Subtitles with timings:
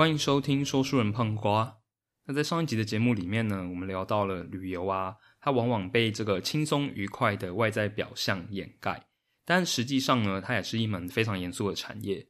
[0.00, 1.76] 欢迎收听说书人胖瓜。
[2.24, 9.08] 那在上一集的节目里面呢，我们聊到了旅游啊，它往往被这个轻松愉快的外在表象掩盖，
[9.44, 12.26] 但实际上呢，它也是一门非常严肃的产业。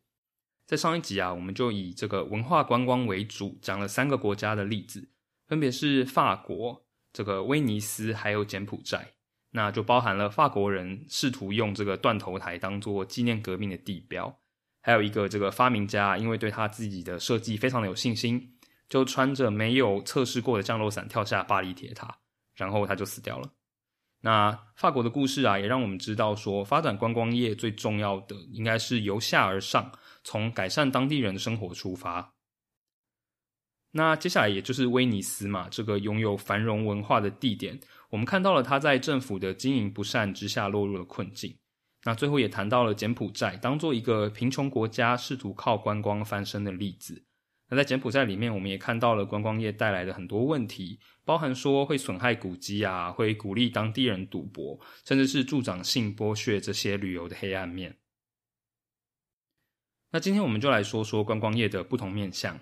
[0.66, 5.09] 在上一集啊，我们就以这个文化观光为主，讲了三个国家的例子，
[5.46, 9.12] 分别是法国、这个威尼斯还有柬埔寨。
[9.52, 14.41] 那就包含了法国人试图用这个断头台当做纪念革命的地标，
[14.80, 18.56] 还有一个这个发明家，因为对他自己的设计非常的有信心，
[18.88, 22.18] 就穿着没有测试过的降落伞跳下巴黎铁塔，
[22.55, 23.50] 然后他就死掉了。
[24.22, 29.92] 那法国的故事啊，也让我们知道说，发展观光业最重要的应该是由下而上，
[30.24, 32.34] 从改善当地人的生活出发。
[33.92, 37.80] 那接下来也就是威尼斯嘛，这个拥有繁荣文化的地点。
[38.10, 41.56] 我们看到了他在政府的经营不善之下落入了困境。
[42.04, 47.25] 那最后也谈到了柬埔寨，当做一个贫穷国家试图靠观光翻身的例子。
[47.69, 57.97] 那在柬埔寨里面，我们也看到了观光业带来的很多问题，包含说会损害古迹啊，会鼓励当地人赌博，甚至是助长性剥削这些旅游的黑暗面。
[60.10, 62.58] 那今天我们就来说说观光业的不同面向。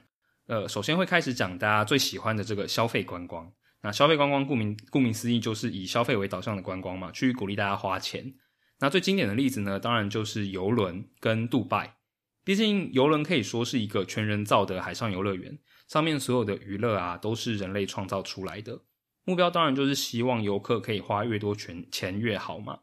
[0.46, 3.50] 呃，首先会开始讲大家最喜欢的这个消费观光。
[3.80, 8.34] 那消费观光，顾名顾名思义，就是以消费为导向的观光嘛，去鼓励大家花钱。
[8.80, 11.96] 那最经典的例子呢，当然就是游轮跟杜拜。
[12.44, 18.80] 毕竟游轮可以说是一个全人造的海上游乐园，上面所有的娱乐啊，都是人类创造出来的。
[19.24, 22.80] 目标当然就是希望游客可以花越多钱钱越好嘛。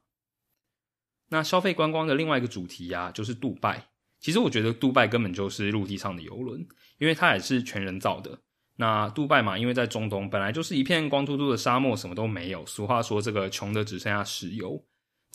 [1.29, 3.87] 那消费观光的另外一个主题呀，就是杜拜。
[4.19, 6.67] 其实我觉得杜拜根本就是陆地上的游轮，
[6.99, 8.39] 因为它也是全人造的。
[8.75, 12.63] 那杜拜嘛，因为在中东本来就是一片光秃秃的沙漠，什么都没有。
[12.65, 14.85] 俗话说，这个穷的只剩下石油。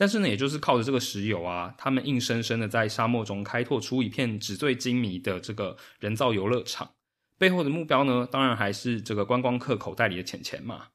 [0.01, 6.92] 但是呢，也就是靠着这个石油啊，他们硬生生的在沙漠中开拓出一片纸醉金迷的这个人造游乐场。
[7.37, 10.86] 背后的目标呢，当然还是这个观光客口袋里的钱钱嘛。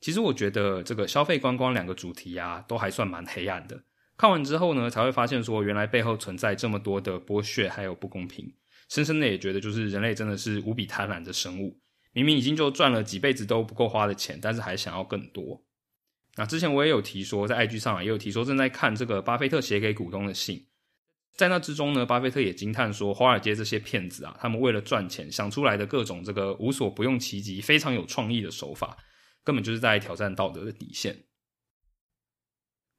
[0.00, 3.82] 其实我觉得这个消费观光两个主题啊，都还算蛮黑暗的。
[4.16, 8.50] 看完之后呢，才会发现说，原来背后存在这么多的剥削还有不公平。
[8.88, 11.78] 深深的也觉得，就是人类真的是无比贪婪的生物。
[12.12, 15.62] 明明已经就赚了几辈子都不够花的钱，但是还想要更多。
[16.40, 20.68] 那之前我也有提说，在 IG 上也有提说，正在看这个巴菲特写给股东的信。
[21.36, 28.96] 在那之中呢，巴菲特也惊叹说，华尔街这些骗子啊，他们为了赚钱想出来的各种这个无所不用其极、非常有创意的手法，
[29.44, 31.24] 根本就是在挑战道德的底线。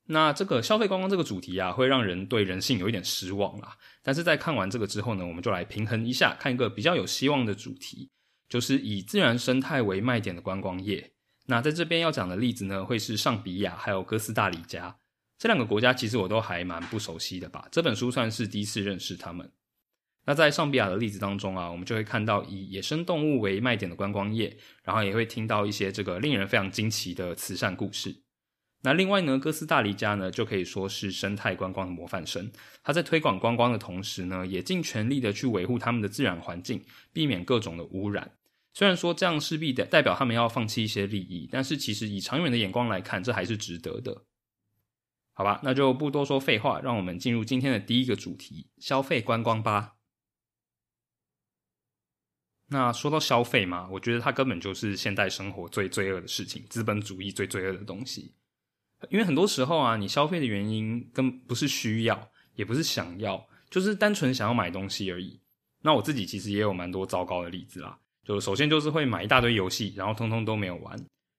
[0.05, 3.75] 那这个消费观光这个主题啊，会让人对人性有一点失望啦。
[4.03, 8.11] 但是在看完这个之后呢，我们就来平衡一下，看一个比较有希望的主题，
[8.47, 11.13] 就是以自然生态为卖点的观光业。
[11.47, 14.95] 那在这边要讲的例子呢，会是上比亚还有哥斯达黎加
[15.37, 17.67] 这两个国家，其实我都还蛮不熟悉的吧。
[17.71, 19.51] 这本书算是第一次认识他们。
[20.23, 28.15] 那在上比亚的例子当中啊，我们就会看到以野生动物为卖点的观光业，然后也会听到一些这个令人非常惊奇的慈善故事。
[28.83, 32.51] 那另外呢，哥斯达黎加呢就可以说是生态观光的模范生。
[32.83, 38.31] 他在推广观光的同时呢，也尽全力的去维护他们的自然环境，避免各种的污染。
[38.73, 44.25] 虽然说这样势必的代表他们要放弃一些利益，但是其实以长远的眼光来看，这还是值得的。
[45.33, 49.95] 好吧，那就不多说废话，让我们进入今天的第一个主题——消费观光吧。
[52.67, 58.35] 那说到消费嘛，我觉得它根本就是现代生活最罪恶的事情，资本主义最罪恶的东西。
[59.09, 65.41] 因为很多时候啊，你消费的原因跟不是需要，也不是想要，就是单纯想要买东西而已。
[65.81, 67.99] 那我自己其实也有蛮多糟糕的例子啦。
[68.23, 70.95] 就首先就是会买一大堆游戏，然后通通都没有玩。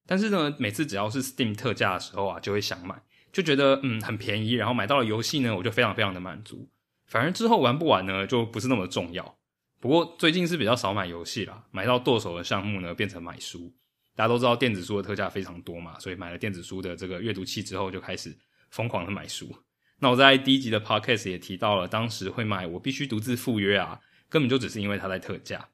[0.06, 3.00] 但是呢，每次只要是 Steam 特价的时候啊，就会想买，
[3.32, 6.69] 就觉得嗯很便宜，然后买到了游戏呢，我就非常非常的满足。
[7.06, 9.37] 反而之后玩不玩呢，就不是那么重要。
[9.81, 13.72] 不过最近是比较少买游戏啦，买到剁手的项目呢，变成买书。
[14.15, 18.37] 大家都知道电子书的特价非常多嘛，所以买了电子书的这个阅读器之后，就开始
[18.71, 19.54] 疯狂的买书。
[19.98, 23.98] 那我在第一集的 podcast 也提到了，当时会买我必须独自赴约啊，
[24.28, 25.66] 根本就只是因为它在特价。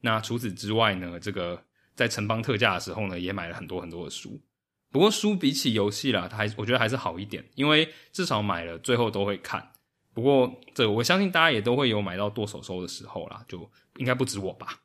[0.00, 1.62] 那除此之外呢，这个
[1.94, 4.40] 在城邦特价的时候呢，也买了很多很多的书。
[4.90, 9.70] 不过书比起游戏啦，它还我觉得还是好一点，因为至少买了最后都会看。
[10.12, 14.80] 不过这我相信大家也都会有买到剁手收的时候啦，就应该不止我吧。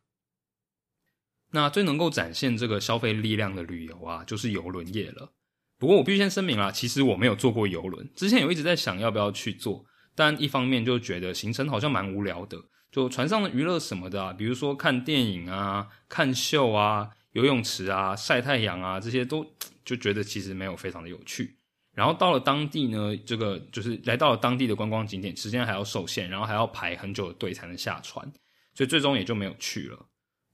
[1.52, 5.32] 那最能够展现这个消费力量的旅游啊，就是游轮业了。
[5.78, 12.58] 不过我必须先声明啦，其实我没有坐过游轮，之前有一直在想要不要去做，但一方面就觉得行程好像蛮无聊的，
[12.96, 19.46] 就船上的娱乐什么的，啊，比如说看电影啊、看秀啊、游泳池啊、晒太阳啊，这些都
[19.84, 21.58] 就觉得其实没有非常的有趣。
[21.94, 28.26] 然后到了当地呢，这个就是来到了当地的观光景点，时间还要受限，然后还要排很久的队才能下船。
[28.74, 30.06] 所以最终也就没有去了。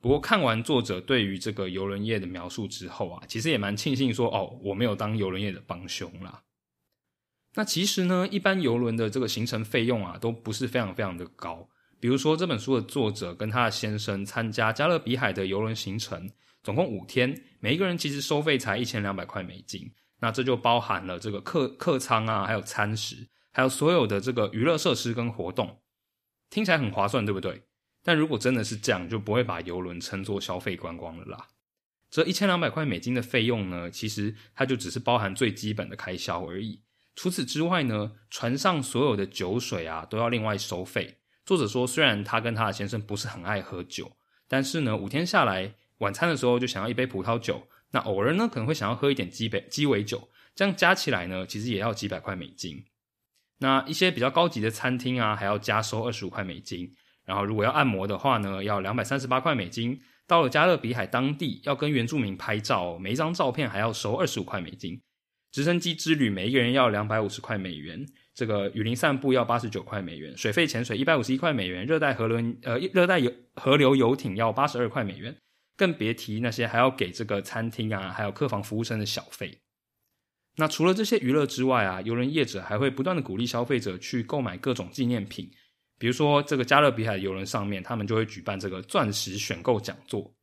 [0.02, 6.42] 不过看完作者对于这个游轮业的描述之后啊，其实也蛮庆幸说哦，我没有当游轮业的帮凶啦。
[7.54, 11.70] 那其实呢，一般游轮的这个行程费用啊，都不是非常非常的高。
[12.01, 16.27] 比如说这本书的作者跟他的先生参加加勒比海的游轮行程，
[16.63, 19.89] 总共五天，每一个人其实收费才一千两百块美金。
[20.19, 25.80] 那这就包含了这个客客舱啊，还有餐食，还有所有的这个娱乐设施跟活动，
[26.50, 27.62] 听起来很划算，对不对？
[28.04, 31.47] 但如果真的是这样，就不会把游轮称作消费观光了啦。
[32.09, 36.81] 这一千两百块美金的费用呢，其实它就只是包含最基本的开销而已。
[37.15, 41.19] 除此之外呢，船上所有的酒水啊都要另外收费。
[41.46, 44.12] 作者说，虽然他跟他的先生不是很爱喝酒，
[44.48, 52.86] 但是呢，五天下来，晚餐的时候就想要一杯葡萄酒，那偶尔呢可能会想要喝一点鸡杯鸡尾酒，这样加起来呢，其实也要几百块美金。
[53.60, 56.92] 那一些比较高级的餐厅啊，还要加收二十五块美金。
[57.24, 60.02] 然后，如果要按摩的话呢，要两百三十八块美金。
[60.26, 65.00] 到了加勒比海当地，要跟原住民拍照，每一张照片还要收二十五块美金。
[65.52, 68.06] 直升机之旅，每一个人要两百五十块美元。
[68.42, 70.36] 这个雨林散步要八十九块美元。
[70.36, 71.86] 水费潜水一百五十一块美元。
[71.86, 75.38] 热带河轮呃，热带游河流游艇要八十二块美元。
[75.78, 79.56] 更别提那些还要给这个餐厅啊，还有客房服务生的小费。
[80.56, 85.48] 那除了这些娱乐之外啊，游轮业者还会不断的鼓励消费者去购买各种纪念品。
[86.00, 90.34] 比如说，这个加勒比海游轮上面，他们就会举办这个钻石选购讲座，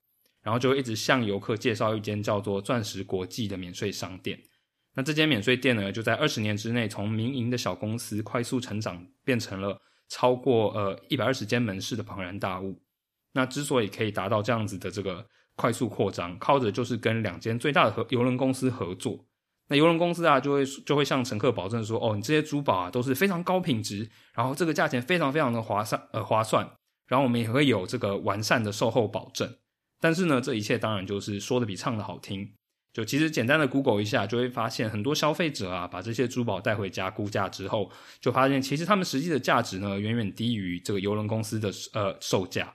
[0.45, 4.39] 然后就会一直向游客介绍一间叫做“钻石国际”的免税商店。
[4.99, 12.77] 那这间免税店呢，就在二十年之内，从民营的小公司快速成长，变成了超过呃一百二十间门市的庞然大物。
[13.33, 15.25] 那之所以可以达到这样子的这个
[15.55, 19.25] 快速扩张，靠着就是跟两间最大的和游轮公司合作。
[19.69, 26.69] 那邮轮公司啊，就会就会向乘客保证说，哦，你这些珠宝啊都是非常高品质，然后这个价钱非常非常的划算，呃，划算。
[27.07, 29.49] 然后我们也会有这个完善的售后保证。
[30.01, 32.55] 但是呢，这一切当然就是说的比唱的好听。
[32.99, 37.89] 就其实简单的 Google 一下，就会发现很多消费者啊，把这些珠宝带回家估价之后，
[38.21, 42.75] 就发现其实他们实际的价值呢，远远低于这个邮轮公司的呃售价。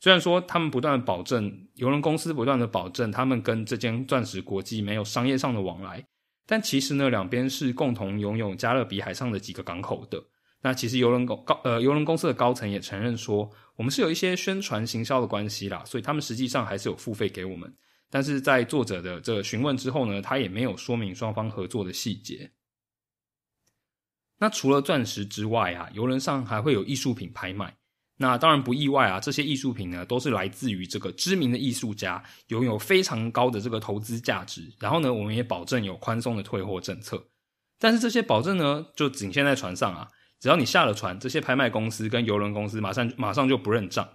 [0.00, 6.04] 虽然说他们不断的保证，邮轮公司不断的保证，他们跟这间钻石国际没有商业上的往来，
[6.46, 10.22] 但其实呢，两边是共同拥有加勒比海上的几个港口的。
[10.60, 17.74] 那其实邮轮公高呃邮轮公司的高层也承认说，我们是有一些宣传行销的关系啦，所以他们实际上还是有付费给我们。
[18.10, 22.50] 但是在作者的这个询问之后呢，他也没有说明双方合作的细节。
[24.38, 27.76] 那除了钻石之外啊，游轮上还会有艺术品拍卖。
[28.20, 34.72] 那当然不意外啊，这些艺术品呢都是来自于这个知名的艺术家，拥有非常高的这个投资价值。
[34.80, 37.28] 然后呢，我们也保证有宽松的退货政策。
[37.78, 40.08] 但是这些保证呢，就仅限在船上啊。
[40.40, 44.08] 只要你下了船，这些拍卖公司跟游轮公司马上马上就不认账。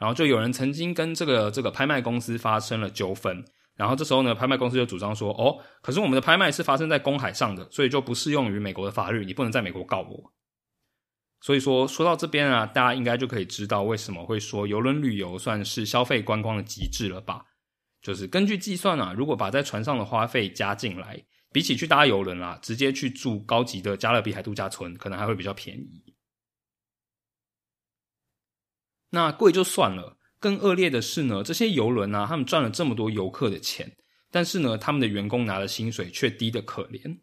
[0.00, 3.44] 然后就有人曾经跟这个这个拍卖公司发生了纠纷。
[3.76, 10.32] 然后这时候呢，拍卖公司就主张说：“哦，可是我们的拍卖是发生在公海上的，所以就不适用于美国的法律，你不能在美国告我。”
[11.42, 17.46] 所以说，说到这边啊，大家应该就可以知道为什么会说游轮旅游算是消费观光的极致了吧？
[18.02, 26.09] 就是根据计算啊，如果把在船上的花费加进来，比起去搭游轮啊，直接去住高级的加勒比海度假村，可能还会比较便宜。
[29.10, 33.96] 那贵就算了，更恶劣的是呢，这些游轮啊，他们赚了这么多游客的钱，
[34.30, 37.18] 但是呢，他们的员工拿的薪水却低得可怜。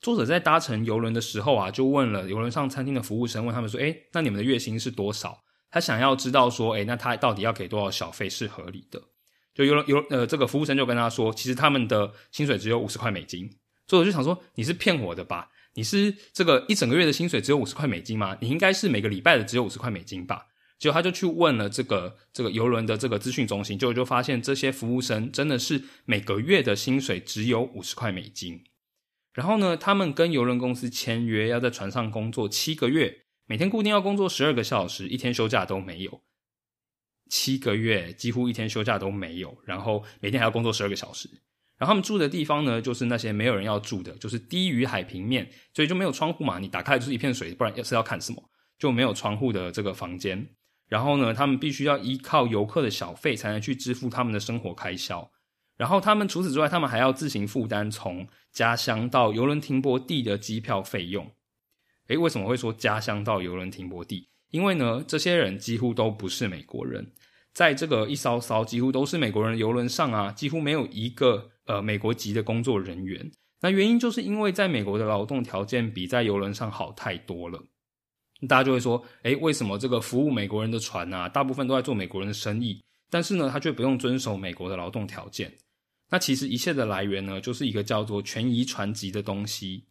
[0.00, 5.36] 作者在搭乘游轮的时候啊，就问了游轮上餐厅的服务生，问他们说：“哎，那你们的月薪是多少？”
[5.70, 9.02] 他想要知道说：“哎，那他到底要给多少小费是合理的？”
[9.54, 13.50] 就游轮游呃，这个服务生就跟他说：“其实他们的薪水只有五十块美金。”
[13.88, 15.50] 作者就想说：“你是骗我的吧？
[15.74, 18.36] 你是这个一整个月的薪水只有五十块美金吗？
[18.40, 20.46] 你应该是每个礼拜的只有五十块美金吧？”
[20.78, 28.62] 结果他就去问了这个这个游轮的这个资讯中心，就就发现这些服务生真的是每个月的薪水只有五十块美金。
[29.32, 36.22] 然后呢，他们跟邮轮公司签约，要在船上工作七个月，每天固定要工作十二个小时，一天休假都没有。
[37.28, 41.28] 七个月几乎一天休假都没有，然后每天还要工作十二个小时。
[41.76, 48.42] 然后他们住的地方呢，就是那些没有人要住的，就是低于海平面，所以就没有窗户嘛，你打开就是一片水，不然要是要看什么？
[48.78, 50.48] 就没有窗户的这个房间。
[50.88, 55.30] 然后呢，他们必须要依靠游客的小费才能去支付他们的生活开销。
[55.76, 61.30] 然后他们除此之外，他们还要自行负担从家乡到游轮停泊地的机票费用。
[62.08, 64.28] 诶，为什么会说家乡到游轮停泊地？
[64.50, 67.12] 因为呢，这些人几乎都不是美国人，
[67.52, 73.30] 在这个一艘艘几乎都是美国人的游轮上啊，几乎没有一个呃美国籍的工作人员。
[73.60, 77.62] 那原因就是因为在美国的劳动条件比在游轮上好太多了。
[78.46, 82.80] 大家就会说，诶，为什么这个服务美国人的船啊，大部分都在做美国人的生意，
[83.10, 85.52] 但是呢，他却不用遵守美国的劳动条件？
[86.10, 89.84] 那其实一切的来源呢，就是一个叫做权宜船籍的东西。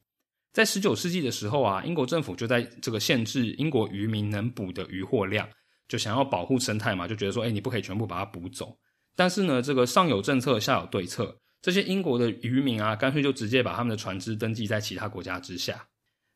[0.54, 5.48] 在十九世纪的时候啊，英国政府就在这个限制英国渔民能捕的渔获量，
[5.88, 8.76] 就想要保护生态嘛，就觉得说，哎，你不可以全部把它捕走。
[9.16, 15.86] 但是呢，这个上有政策，下有对策，这些英国的渔民啊，干脆就直接把他们的船只登记在其他国家之下。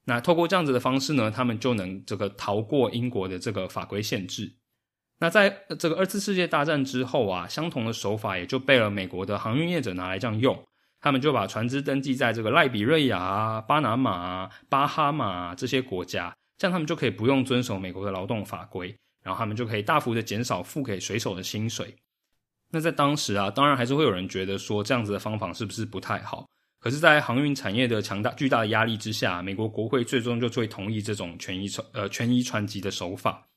[0.06, 4.56] 那透过这样子的方式呢，他们就能这个逃过英国的这个法规限制。
[5.20, 10.66] 那在这个二次世界大战之后啊，相同的手法也就被了美国的航运业者拿来这样用。
[11.00, 21.96] 他们就把船只登记在这个赖比瑞亚、巴拿马、巴哈马这些国家，这样他们就可以不用遵守美国的劳动法规，然后他们就可以大幅的减少付给水手的薪水。
[22.70, 26.48] 那在当时啊，当然还是会有人觉得说这样子的方法是不是不太好？
[26.82, 33.48] 可是，在航运产业的强大、巨大的压力之下，美国国会最终就会同意这种权益传呃权益传集的手法。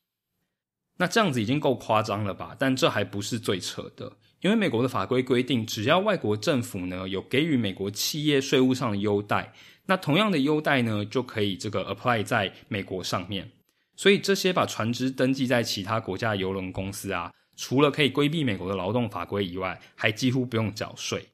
[0.99, 2.55] 那这样子已经够夸张了吧？
[2.59, 4.13] 但这还不是最扯的，
[4.43, 9.55] 因为美国的法规规定，只要外国政府呢有给予美国企业税务上的优待，
[9.87, 13.51] 那同样的优待呢就可以这个 apply 在美国上面。
[13.97, 21.27] 所以这些把船只登记在其他国家的邮轮公司啊，除了可以规避美国的劳动法规以外，还几乎不用缴税。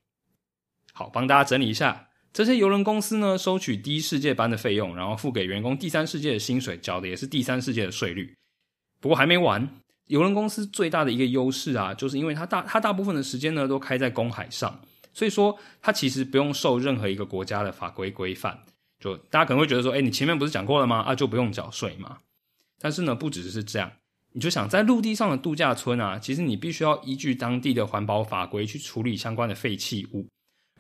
[1.01, 8.35] 好，帮大家整理一下，这些邮轮公司呢，收取第一世界班的费用，然后付给员工第三世界的薪水，缴的也是第三世界的税率。
[9.01, 9.67] 不过还没完，
[10.09, 14.79] 邮轮公司最大的一个优势啊，就是因为它大它大部分的时间呢都开在公海上，
[15.15, 18.63] 所以说它其实不用受任何一个国家的法规规范。
[19.03, 20.99] 就大家可能会觉得说，哎，你前面不是讲过了吗？
[20.99, 22.19] 啊，就不用缴税嘛？
[22.79, 23.91] 但是呢，不只是这样，
[24.35, 30.29] 你就想在陆地上的度假村啊，其实你必须要依据当地的环保法规去处理相关的废弃物。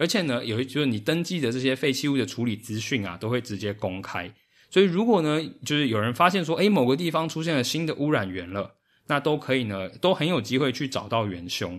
[0.00, 4.33] 而且呢，有就是你登记的这些废弃物的处理资讯啊，都会直接公开。
[4.71, 8.76] 所以如果呢，就是有人发现说，诶某个地方出现了新的污染源了，
[9.09, 11.78] 那都可以呢， 都很有机会去找到元凶。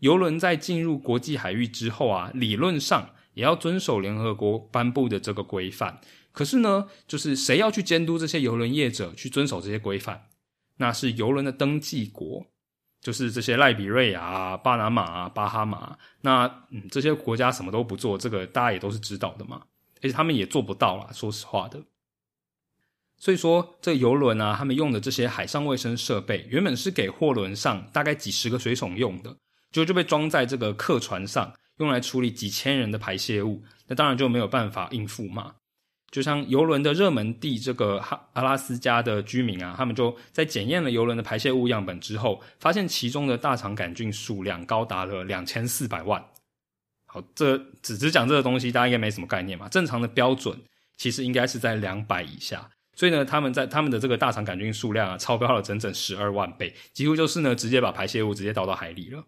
[0.00, 6.00] 游轮在进入国际海域之后啊，理论上也要遵守联合国颁布的这个规范。
[6.32, 10.22] 可是呢，就是谁要去监督这些游轮业者去遵守这些规范？
[10.78, 12.46] 那是游轮的登记国。
[13.00, 19.62] 就是这些赖比瑞亚、巴拿马、巴哈马，那嗯这些国家什么都不做，这个大家也都是知道的嘛，
[19.96, 21.82] 而且他们也做不到啦，说实话的。
[23.16, 29.36] 所以说，这游轮啊，他们用的这些海上卫生设备，原本是给货轮上大概几十个水手用的，
[29.70, 35.54] 就就被装在这个客船上，用来处理几千人的排泄物，那当然就没有办法应付嘛。
[36.10, 46.20] 就像游轮的热门地这个哈阿拉斯加的居民啊，他们就在检验了游轮的排泄物样本之后，发现其中的大肠杆菌数量高达了两千四百万。
[47.06, 49.68] 好，这只只讲这个东西，大家应该没什么概念嘛。
[49.68, 50.60] 正常的标准
[50.96, 59.24] 其实应该是在两百以下，所以呢，他们在他们的这个大肠杆菌数量啊，超标了整整十二万倍，几乎就是呢直接把排泄物直接倒到海里了。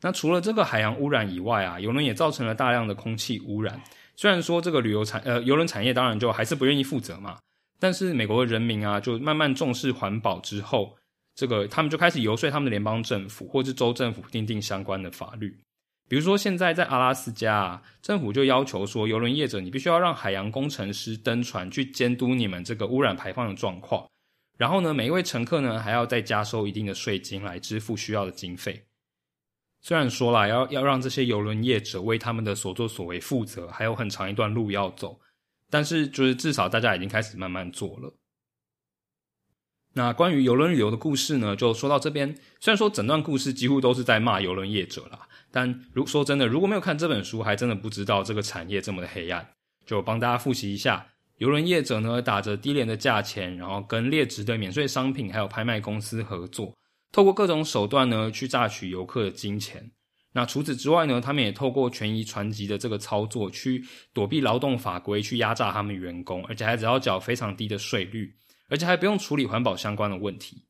[0.00, 3.80] 那除了这个海洋污染以外啊，游轮也造成了大量的空气污染。
[4.16, 7.38] 虽然说这个旅游产呃游轮产业当然就还是不愿意负责嘛，
[7.78, 10.96] 但是美国的人民啊就慢慢重视环保之后，
[11.34, 15.58] 这个他们就开始游说他们的联邦政府或是州政府订定相关的法律。
[16.08, 24.06] 比如说现在在阿拉斯加啊，政府就要求说游轮业者你必须要让海洋工程师登船去监督你们这个污染排放的状况，
[24.58, 28.82] 然后呢每一位乘客呢还要再加收一定的税金来支付需要的经费。
[29.82, 35.20] 虽然说了要要让这些游轮业者为他们的所作所为负责，还有很长一段路要走，
[35.68, 38.14] 但是就是至少大家已经开始慢慢做了。
[39.94, 42.34] 那关于游轮旅游的故事呢，就说到这边。
[42.60, 49.46] 虽然说整段故事几乎都是在骂游轮业者啦，但如说真的，如果没有看这本书，还真的不知道这个产业这么的黑暗。
[49.84, 51.08] 就帮大家复习一下，
[51.38, 56.72] 游轮业者呢打着低廉的价钱，然后跟劣质的免税商品还有拍卖公司合作。
[57.12, 59.92] 透过各种手段呢，去榨取游客的金钱。
[60.32, 68.34] 那除此之外呢，他们也透过权宜船籍的这个操作，去躲避劳动法规，去压榨他们员工，而且还只要缴非常低的税率，
[68.70, 70.64] 而且还不用处理环保相关的问题。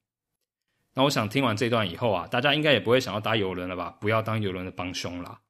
[0.94, 3.96] 那我想听完这段以后啊，大家应该也不会想要搭游轮了吧？
[4.00, 5.40] 不要当游轮的帮凶啦。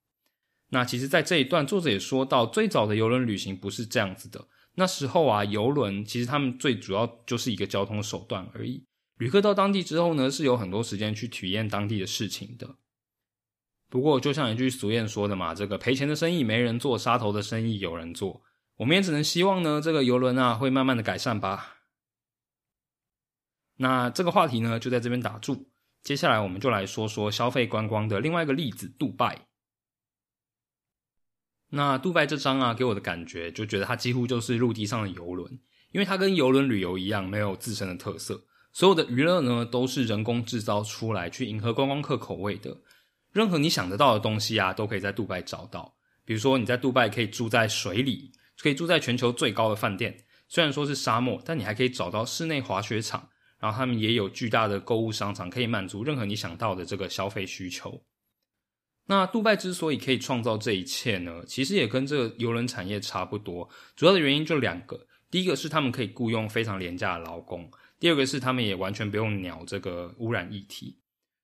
[0.68, 4.46] 那其实，在这一段，作者也说到，最早的游轮旅行不是这样子的。
[4.75, 8.87] 那时候啊，游轮其实他们最主要就是一个交通手段而已。
[9.22, 12.74] 旅客到当地之后呢，是有很多时间去体验当地的事情的。
[13.88, 18.42] 不过，就像一句俗谚说的嘛，这个赔钱的生意没人做，杀头的生意有人做。
[18.78, 21.76] 我们也只能希望呢，这个游轮啊会慢慢的改善吧。
[23.76, 25.70] 那这个话题呢，就在这边打住。
[26.02, 29.46] 接下来，我们就来说说消费观光的另外一个例子——杜拜。
[31.68, 35.60] 那杜拜这张啊，给我的感觉就觉得它几乎就是陆地上的游轮。
[35.92, 38.46] 因为它跟游轮旅游一样，没有自身的特色。
[38.72, 42.76] 所有的娱乐呢，都是人工制造出来去迎合观光客口味的。
[43.30, 45.94] 任何你想得到的东西啊，都可以在杜拜找到。
[46.24, 50.24] 比如说，你在杜拜可以住在水里，可以住在全球最高的饭店。
[50.48, 53.28] 虽然说是沙漠，但你还可以找到室内滑雪场。
[53.58, 58.02] 然后他们也有巨大的购物商场，可以满足任何你想到的这个消费需求。
[59.06, 63.68] 那杜拜之所以可以创造这一切呢，其实也跟这个游轮产业差不多。
[63.94, 67.62] 主要的原因就两个：第一个是他们可以雇佣非常廉价的劳工；
[68.02, 70.99] 第二个是他们也完全不用鸟这个污染议题。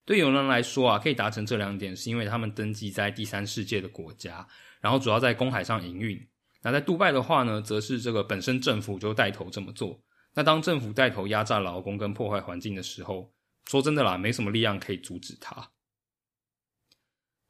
[0.05, 4.45] 对有人来说啊，可以达成这两点，是因为他们登记在第三世界的国家，
[4.81, 6.21] 然后主要在公海上营运。
[6.61, 10.03] 那在杜拜的话呢，则是这个本身政府就带头这么做。
[10.35, 13.33] 那当政府带头压榨劳工跟破坏环境的时候，
[13.67, 15.71] 说真的啦，没什么力量可以阻止他。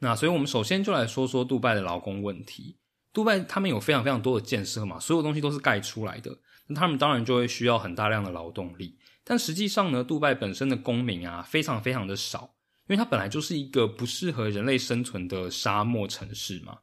[0.00, 2.76] 那所以，我们首先就来说说杜拜的劳工问题。
[3.14, 6.38] 杜拜他们有非常非常多的建设嘛，所有东西都是盖出来的，
[6.68, 8.96] 那他们当然就会需要很大量的劳动力。
[9.24, 12.54] 但实际上呢，杜拜本身的公民啊，非常非常的少，
[12.86, 16.78] 因为它本来就是一个不适合人类生存的沙漠城市嘛。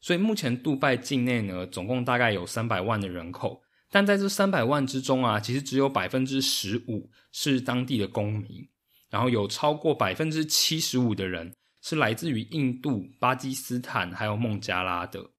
[0.00, 3.62] 所以目前杜拜境内呢，总共大概有三百万的人口。
[3.90, 8.68] 但在这三百万之中啊，其实只有百分之十五是当地的公民，
[9.08, 15.30] 然后有超过百分之七十五的人是来自于印度、巴基斯坦还有孟加拉的。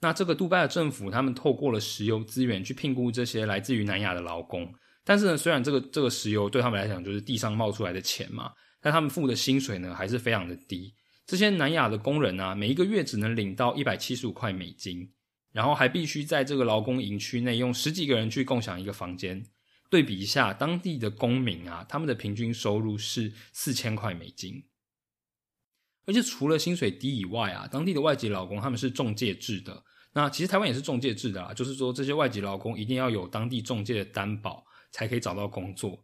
[0.00, 4.72] 那这个杜拜的政府，他们透过了石油资源去聘雇这些来自于南亚的劳工，
[5.04, 8.50] 但是呢，虽然这个这个石油对他们来讲就是地上冒出来的钱嘛，
[8.80, 10.94] 但他们付的薪水呢还是非常的低。
[11.26, 15.08] 这些南亚的工人啊，每一个月只能领到一百七十五块美金。
[15.50, 19.42] 然后还必须在这个劳工营区内用十几个人去共享一个房间。
[19.90, 24.62] 对比一下，当地的公民啊，他们的平均收入是四千块美金。
[26.08, 29.84] 而且除了薪水低以外啊，当地的外籍劳工他们是中介制的。
[30.14, 36.02] 那其实台湾也是中介制的啊，就是说这些外籍劳工一定要有当地中介的担保，才可以找到工作。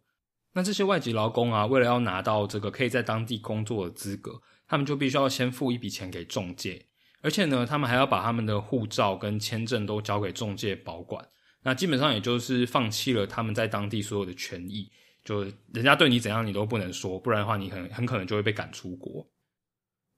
[0.53, 6.85] 那这些外籍劳工啊，为了要拿到这个可以在当地工作的资格，他们就必须要先付一笔钱给中介。
[7.21, 11.27] 而且呢，他们还要把他们的护照跟签证都交给中介保管。
[11.63, 14.87] 那基本上也就是放弃了他们在当地所有的权益，
[15.23, 15.41] 就
[15.73, 19.27] 人家对你怎样你都不能说，不然的话你很很可能就会被赶出国。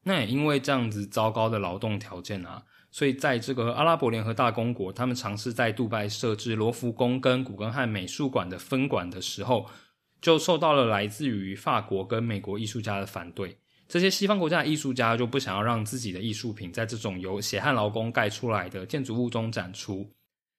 [0.07, 9.65] 那也因为这样子糟糕的劳动条件啊，所以在这个阿拉伯联合大公国，他们尝试在杜拜设置罗浮宫跟古根汉美术馆的分馆的时候，
[10.21, 13.57] 就受到了来自于法国跟美国艺术家的反对。
[13.89, 20.09] 这些西方国家的艺术家就不想要让自己的艺术品在这种由血汗劳工盖出来的建筑物中展出，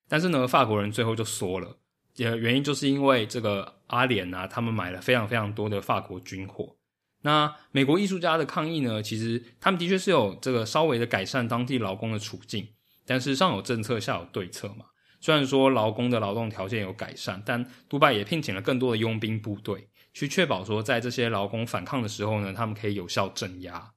[0.08, 1.76] 但是呢，法国人最后就缩了，
[2.16, 6.77] 也，原因就是因为这个阿联啊，他们买了非常非常多的法国军火。
[7.22, 12.68] 那美国艺术家的抗议呢，其实他们的确是有这个稍微的改善当地劳工的处境，
[13.04, 14.86] 但是上有政策下有对策嘛。
[15.20, 19.88] 虽然说劳工的劳动条件有改善，但杜拜也聘请了更多的佣兵部队。
[20.14, 23.92] 去确保说，在这些劳工反抗的时候呢，他们可以有效镇压。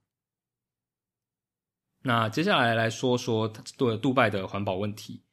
[2.03, 5.23] 那接下来来说说对杜拜的环保问题。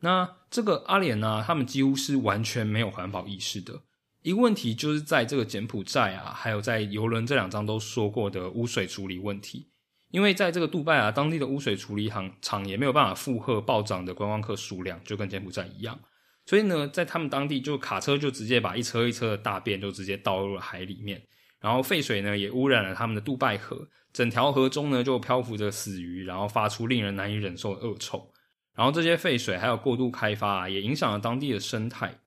[0.00, 3.82] 那这个阿联呢，他们几乎是完全没有环保意识的。
[4.26, 9.70] 一个问题就是在这个柬埔寨啊，还有在游轮这两章都说过的污水处理问题。
[10.10, 15.96] 因为在这个杜拜啊，当地的污水处理厂厂也没有办法负荷暴涨的观光客数量，就跟柬埔寨一样。
[16.44, 21.22] 所以呢，在他们当地，就卡车就直接把一车一车的大便就直接倒入了海里面，
[21.60, 28.28] 然后废水呢也污染了他们的杜拜河，整条河中呢就漂浮着死鱼，然后发出令人难以忍受的恶臭。
[28.74, 32.18] 然后这些废水还有过度开发，也影响了当地的生态。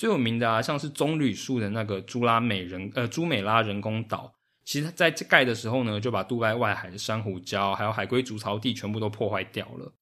[0.00, 4.32] 最有名的啊，像是棕榈树的那个朱拉美人呃朱美拉人工岛，
[4.64, 9.92] 其实在盖的时候呢，就把杜拜外海的珊瑚礁还有海龟筑巢地全部都破坏掉了。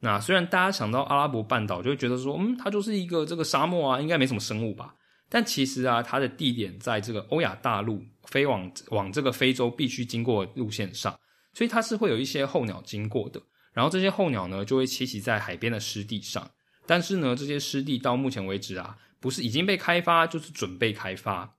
[0.00, 4.96] 那虽然大家想到阿拉伯半岛，就会觉得说，嗯，它就是一个这个沙漠啊，应该没什么生物吧？
[5.28, 11.16] 但其实啊，它的地点在这个欧亚大陆飞往往这个非洲必须经过的路线上，
[11.54, 13.40] 所以它是会有一些候鸟经过的。
[13.72, 16.50] 然后这些候鸟呢，就会栖息在海边的湿地上。
[16.84, 21.56] 但是呢，这些湿地到目前为止啊，不是已经被开发，就是准备开发。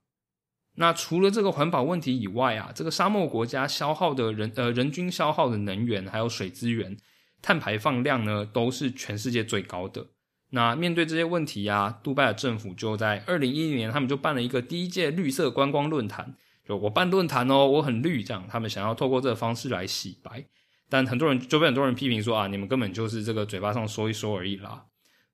[0.74, 6.96] 那除了这个环保问题以外啊，这个沙漠国家消耗的人呃人均消耗的能源还有水资源。
[7.44, 10.06] 碳排放量呢，都是全世界最高的。
[10.50, 16.36] 那面对这些问题呀，杜拜的政府就在二零一零年，他们就办了一个第一届绿色观光论坛。
[16.64, 20.44] 就我办论坛哦，我很绿，这样他们想要透过这个方式来洗白。
[20.88, 24.84] 但很多人就被很多人批评说啊，你们根本就是这个嘴巴上说一说而已啦。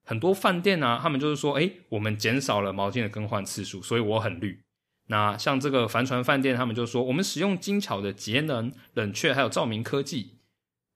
[0.09, 4.63] 很多饭店啊，他们就是说，哎，我们减少了毛巾的更换次数，所以我很绿。
[5.09, 10.39] 那像这个帆船饭店，他们就说，我们使用精巧的节能、冷却还有照明科技。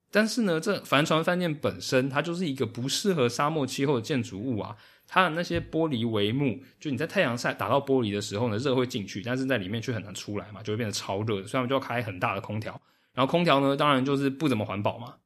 [0.09, 12.81] 但是呢，这帆船饭店本身它就是一个不适合沙漠气候的建筑物啊，它的那些玻璃帷幕，就你在太阳晒打到玻璃的时候呢，热会进去，但是在里面却很难出来嘛，就会变得超热，所以他们就要开很大的空调。
[13.13, 15.17] 然后空调呢，当然就是不怎么环保嘛。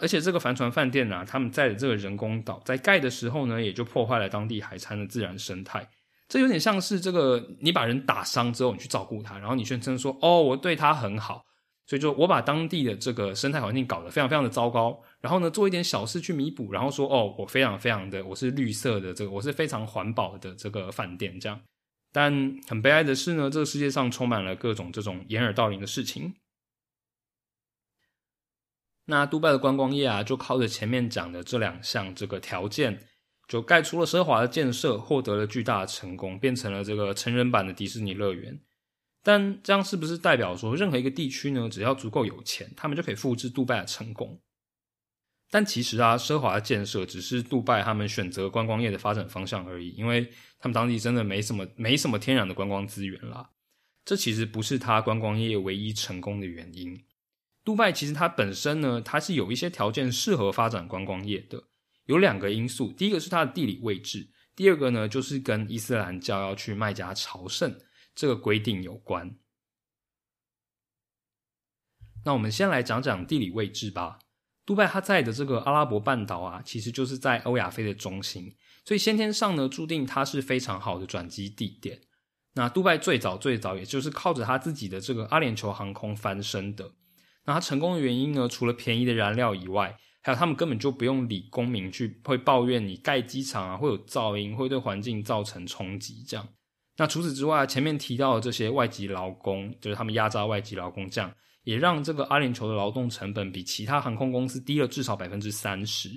[0.00, 5.88] 而且这个帆船饭店啊，他们在的这个人工岛在盖的时候呢，也就破坏了当地海滩的自然生态。
[6.28, 11.44] 这有点像是这个，你把人打伤之后，你去照顾他，然后你宣称说：“哦，我对他很好。”
[11.86, 21.60] 所以就我把当地的这个生态环境搞得非常非常的糟糕，然后呢，做一点小事去弥补，然后说：“哦，我非常非常的，我是绿色的，这个我是非常环保的这个饭店。”这样，
[22.12, 26.34] 但很悲哀的是呢，这个世界上充满了各种这种掩耳盗铃的事情。
[29.06, 33.06] 那杜拜的观光业啊，就靠着前面讲的这两项这个条件，
[33.48, 38.60] 就盖出了奢华的建设，获得了巨大的成功，变成了这个成人版的迪士尼乐园。
[39.22, 44.40] 但这样是不是代表说，任何一个地区呢，只要足够有钱，他们就可以复制杜拜的成功？
[45.50, 53.50] 但其实啊，奢华的建设只是杜拜他们选择观光业的发展方向而已，因为他们当地真的没什么没什么天然的观光资源啦。
[54.04, 57.00] 这其实不是他观光业唯一成功的原因。
[57.66, 61.64] 杜拜其实它本身呢，它是有一些条件适合发展观光业的，
[62.04, 67.76] 有两个因素，第一个是它的地理位置，第二个呢就是跟伊斯兰教要去麦加朝圣
[68.14, 69.36] 这个规定有关。
[72.24, 74.20] 那我们先来讲讲地理位置吧。
[74.64, 82.02] 杜拜它在的这个阿拉伯半岛啊，其实就是在欧亚非的中心，所以先天上呢注定它是非常好的转机地点。
[82.54, 86.92] 那杜拜最早最早也就是靠着它自己的这个阿联酋航空翻身的。
[87.46, 88.48] 那它成功的原因呢？
[88.48, 96.46] 除了便宜的燃料以外，还有他们根本就不用理公民去会抱怨你盖机场啊会有噪音，会对环境造成冲击这样。
[96.96, 101.32] 那除此之外，前面提到的这些外籍劳工，就是他们压榨外籍劳工这样，
[101.62, 106.10] 也让这个阿联酋的劳动成本比其他航空公司低了至少百分之三十。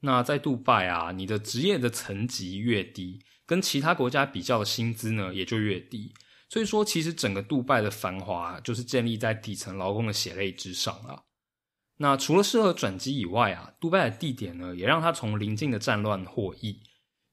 [0.00, 6.12] 那在杜拜啊，你的职业的层级越低，跟其他国家比较的薪资呢也就越低。
[6.54, 11.24] 所以说，其实整个杜拜的繁华就是建立在底层劳工的血泪之上啊。
[11.96, 16.80] 那除了适合转机以外啊，杜拜的地点呢，也让他从邻近的战乱获益。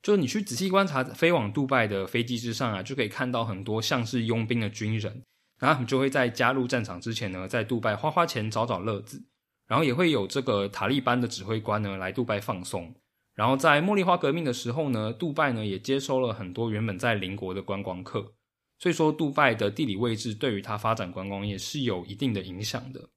[0.01, 5.23] 就是你去仔细观察飞往杜拜的飞机之上啊，就可以看到很多像是佣兵的军人，
[5.59, 9.23] 然后他们就会在加入战场之前呢，在杜拜花花钱找找乐子。
[9.67, 12.95] 然后也会有这个塔利班的指挥官呢来杜拜放松。
[13.35, 18.33] 然后在茉莉花革命的时候呢，杜拜呢也接收了很多原本在邻国的观光客。
[18.81, 23.09] 所以说，杜拜的地理位置对于它发展观光业是有一定的影响的。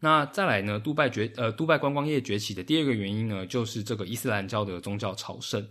[0.00, 5.66] 那再来呢，杜拜崛呃，杜拜观光业崛起的第二个原因呢，就是这个伊斯兰教的宗教朝圣。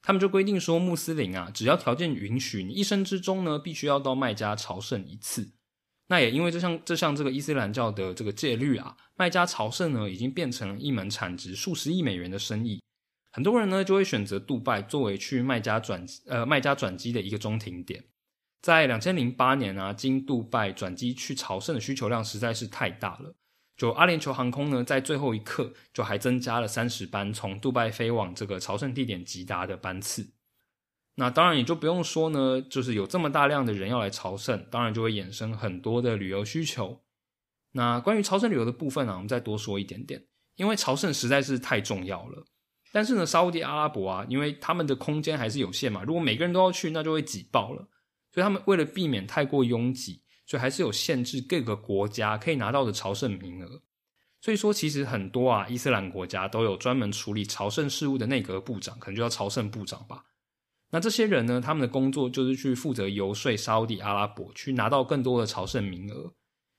[0.00, 5.52] 他们就规定说，穆斯林啊，只要条件允许，你一生之中呢，必须要到麦加朝圣一次。
[6.06, 12.82] 那也因为这项这项这个伊斯兰教的这个戒律啊，麦加朝圣呢，已经变成了一门产值数十亿美元的生意。
[13.34, 18.04] 很多人呢就会选择杜拜作为去卖家转呃卖家转机的一个中停点。
[18.62, 23.34] 在两千零八年啊，经杜拜转机去朝圣的需求量实在是太大了。
[23.76, 30.30] 就阿联酋航空呢，在最后一刻就还增加了三十班从杜拜飞往这个朝圣地点吉达的班次。
[31.16, 37.00] 那当然也就不用说呢，就是有这么大量的人要来朝圣，当然就会衍生很多的旅游需求。
[37.72, 42.46] 那关于朝圣旅游的部分呢，我们再多说一点点，因为朝圣实在是太重要了。
[42.94, 47.88] 但是呢，沙地阿拉伯啊，因为他们的空间还是有限嘛，如果每个人都要去，那就会挤爆了。
[48.30, 53.82] 所以他们为了避免太过拥挤，所以还是有限制各个国家可以拿到的朝圣名额。
[54.40, 60.26] 所以说，其实很多啊，伊斯兰国家都有专门处理朝圣事务的内阁部长，可能就叫朝圣部长吧。
[60.90, 66.32] 那这些人呢，他们的工作就是去负责游说沙地阿拉伯，去拿到更多的朝圣名额。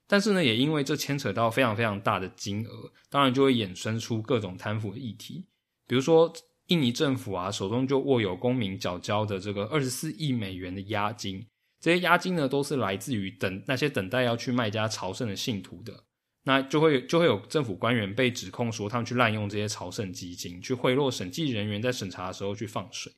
[0.07, 5.47] 但是呢，也因为这牵扯到非常非常大的金额，当然就会衍生出各种贪腐的议题。
[5.87, 6.33] 比如说，
[6.67, 11.45] 印尼政府啊，手中就握有公民缴交的这个二十四亿美元的押金，
[11.79, 16.05] 这些押金呢，都是来自于等那些等待要去麦加朝圣的信徒的，
[16.45, 23.13] 那就会就会有政府官员被指控说，他们去滥用这些朝圣基金，去贿赂审计人员在审查的时候去放水。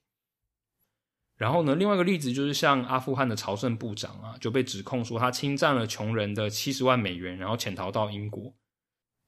[1.37, 8.53] 然后呢，另外一个例子就是像阿富汗的朝圣部长啊，就被指控说他侵占了穷人的七十万美元，然后潜逃到英国。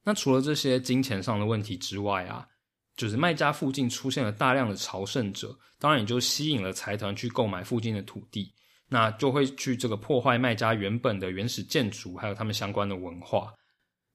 [0.04, 2.48] 那除了这些金钱上的问题之外啊。
[2.96, 8.54] 就是卖家附近出现了大量的朝圣者，当然也就吸引了财团去购买附近的土地，
[8.88, 13.52] 那就会去这个破坏卖家原本的原始建筑，还有他们相关的文化。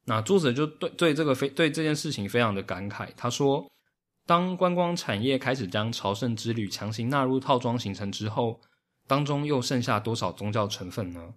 [0.06, 3.66] 那作者就对对这个非对这件事情非常的感慨，他说：
[4.28, 8.62] 当观光产业开始将朝圣之旅强行纳入套装行程之后，
[9.08, 11.34] 当中又剩下多少宗教成分呢？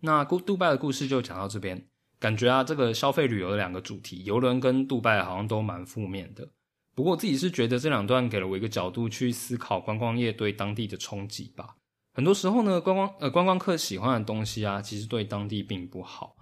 [0.00, 1.88] 那故杜拜的故事就讲到这边。
[2.22, 6.48] 感觉啊，这个消费旅游的两个主题，游轮跟杜拜好像都蛮负面的。
[6.94, 11.74] 不过我自己是觉得这两段给了我一个角度去思考观光业对当地的冲击吧。
[12.14, 16.36] 很多时候呢，观光呃观光客喜欢的东西啊，其实对当地并不好。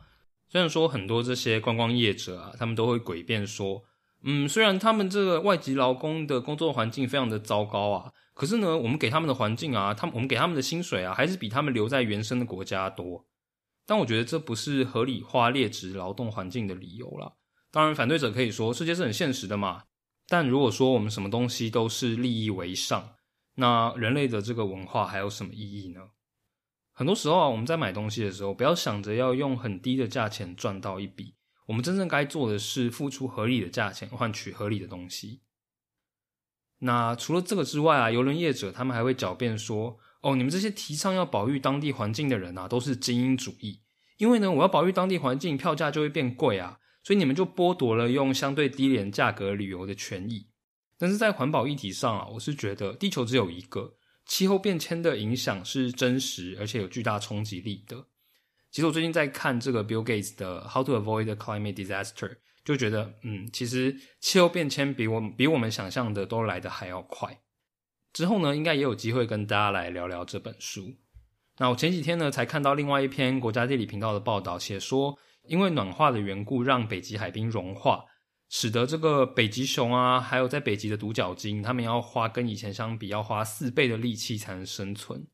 [0.51, 3.83] 虽然说很多这些观光业者啊，他们都会诡辩说，
[4.23, 13.25] 嗯，虽然他们这个外籍劳工的工作环境非常的糟糕啊，可是呢，我们给他们的环境啊，他们我们给他们的薪水啊，还是比他们留在原生的国家多。
[13.91, 17.33] 但我觉得这不是合理化劣质劳动环境的理由啦。
[17.73, 19.83] 当然，反对者可以说世界是很现实的嘛。
[20.29, 23.17] 但如果说我们什么东西都是利益为上，
[23.57, 26.03] 那人类的这个文化还有什么意义呢？
[26.93, 31.35] 很多时候啊，我们在买东西的时候，不要想着要用很低的价钱赚到一笔。
[31.67, 35.41] 我们真正该做的是付出合理的价钱换取合理的东西。
[36.79, 39.99] 那除了这个之外啊，邮轮业者他们还会狡辩说。
[40.21, 43.81] 哦，你们这些提倡要保育当地环境的人啊，都是精英主义。
[44.19, 50.47] 因为呢，我要保育当地环境，票价就会变贵啊，所以你们就剥夺了用相对低廉价格旅游的权益。
[50.99, 53.95] 但是在环保议题上啊，我是觉得地球只有一个，
[54.27, 58.05] 气候变迁的影响是真实而且有巨大冲击力的。
[58.71, 62.29] 其实我最近在看这个 Bill Gates 的《How to Avoid Climate Disaster》，
[62.63, 67.41] 就觉得，嗯，其实气候变迁比我比我们想象的都来得还要快。
[68.13, 70.97] 之后呢，应该也有机会跟大家来聊聊这本书。
[71.59, 78.05] 那我前几天呢，才看到另外一篇国家地理频道的报道，写说因为暖化的缘故，让北极海冰融化，
[78.49, 85.27] 使得这个北极熊啊，还有在北极的独角鲸，他们要花跟以前相比要花四倍的力气才能生存。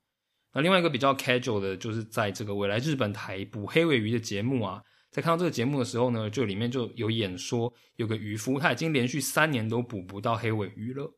[0.52, 11.14] 那另外一个比较 casual 的，就是在这个未来日本台捕黑尾鱼的节目啊，在看到这个节目的时候呢，就里面就有演说，有个渔夫他已经连续三年都捕不到黑尾鱼了。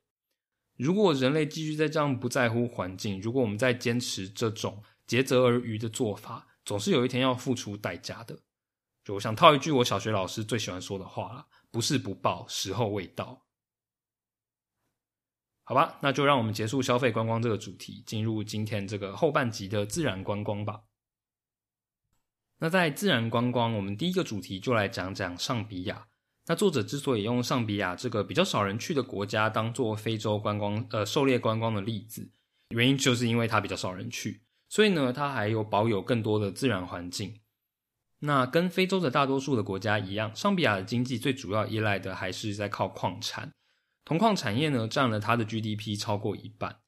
[0.79, 8.39] 如果人类继续在这样不在乎环境，如果我们在坚持这种竭泽而渔的做法，总是有一天要付出代价的。
[9.05, 13.45] 就我想套一句我小学老师最喜欢说的话了：不是不报，时候未到。
[15.65, 20.83] 好吧，那就让我们结束消费观光这个主题，进入今天这个后半集的自然观光吧。
[22.59, 26.07] 那在自然观光，我们第一个主题就来讲讲上比亚。
[26.49, 32.31] 那作者之所以用上比亚这个比较少人去的国家当做非洲观光呃狩猎观光的例子，
[32.71, 37.41] 原因就是因为它比较少人去，所以呢，它还有保有更多的自然环境。
[38.21, 43.53] 那跟非洲的大多数的国家一样，上比亚的经济最主要依赖的还是在靠矿产，
[44.07, 46.79] 铜矿产业呢占了它的 GDP 超过一半。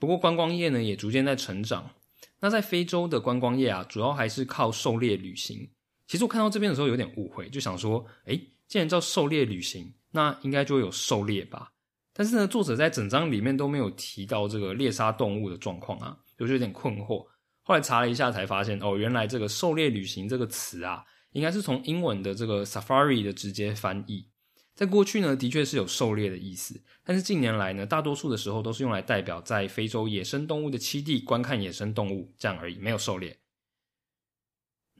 [0.00, 1.92] 不过观光业呢也逐渐在成长。
[2.40, 5.70] 那在非洲的观光业啊，主要还是靠狩猎旅行。
[6.08, 8.40] 其实我看到这边的时候有点误会，就想说，哎。
[8.68, 11.72] 既然叫狩猎旅行，那应该就会有狩猎吧？
[12.12, 17.26] 但是呢，作者在整章里面都没有提到这个猎杀动物的状况啊，我就有点困惑。
[17.62, 24.28] 后来查了一下，才发现哦，原来这个狩猎旅行这个词啊，应该是从英文的这个 safari 的直接翻译。
[24.74, 33.38] 在过去呢，的确是有狩猎的意思，但是近年来呢，大多数的时候都是用来代表在非洲野生动物的栖地观看野生动物这样而已，没有狩猎。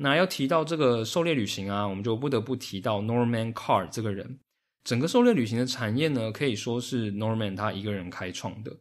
[0.01, 4.39] 那要提到这个狩猎旅行啊，我们就不得不提到 Norman Carr 这个人。
[4.85, 8.75] 整个狩猎旅行的产业呢，可以说是 Norman 他一个人开创的。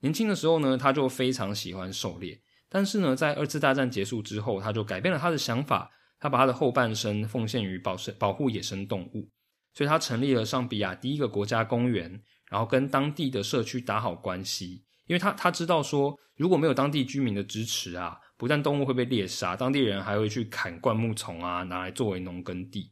[0.00, 9.28] 年轻的时候呢，他就非常喜欢狩猎，但是呢，在二次大战结束之后，他就改变了他的想法，他把他的后半生奉献于保生保护野生动物，
[9.74, 18.18] 所以他成立了上比亚第一个国家公园，然后跟当地的社区打好关系，因为他他知道说，如果没有当地居民的支持啊。
[18.42, 22.90] 不但动物会被猎杀，当地人还会去砍灌木丛啊，拿来作为农耕地，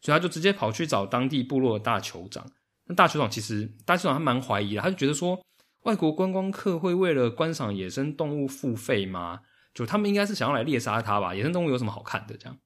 [0.00, 2.50] 所以他就直接跑去找当地部落的大酋长。
[2.86, 5.38] 那大酋长其实大酋长还蛮怀疑的，他就觉得说，
[5.82, 9.40] 外国观光客会为了观赏野生动物付费吗？
[9.74, 11.34] 就他们应该是想要来猎杀它吧？
[11.34, 12.34] 野生动物有什么好看的？
[12.38, 12.58] 这样。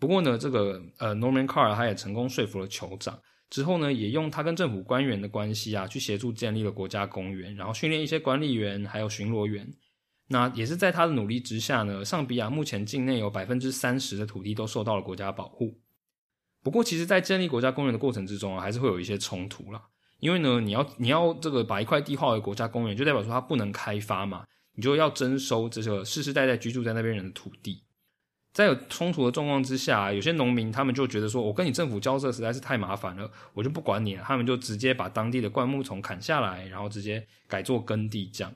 [0.00, 9.72] 不过呢，这个呃，Norman Carr 他也成功说服了酋长，之后呢，也用他跟政府官员的关系啊，去协助建立了国家公园，然后训练一些管理员还有巡逻员。
[10.32, 15.76] 那也是在他的努力之下呢，上比亚目前境内有百分之三十的土地都受到了国家保护。
[16.62, 19.82] 不过，其实，在建立国家公园的过程之中啊，还是会有一些冲突啦。
[20.20, 24.44] 因为呢，你要你要这个把一块地划为国家公园，就代表说它不能开发嘛，
[24.76, 27.82] 你就要征收这个世世代代居住在那边人的土地。
[28.52, 34.22] 在有冲突的状况之下，有些农民他们就觉得说，我跟你政府交涉实在是太麻烦了，我就不管你了。
[34.24, 38.52] 他们就直接把当地的灌木丛砍下来，然后直接改做耕地这样。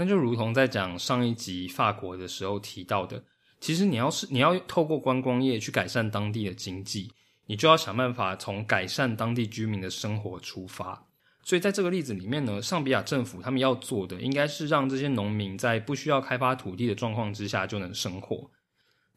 [0.00, 3.22] 那就如同在讲上一集法国的时候提到的，
[3.60, 7.12] 其实你要是你要透过观光业去改善当地的经济，
[7.44, 11.06] 你就要想办法从改善当地居民的生活出发。
[11.42, 18.50] 所以在这个例子里面呢，上比亚政府他们要做的，应该是让这些农民在不需要开发土地的状况之下就能生活。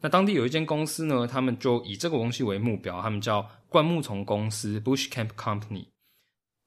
[0.02, 5.86] 那当地有一间公司呢，他们就以这个东西为目标，他们叫灌木丛公司 （Bush Camp Company）。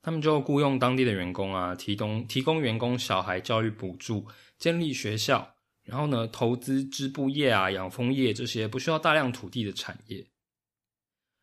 [0.08, 4.26] 他们就雇佣当地的员工啊，提供提供员工小孩教育补助，
[4.58, 10.26] 建立学校，然后呢，投资织布业啊、养蜂业这些不需要大量土地的产业。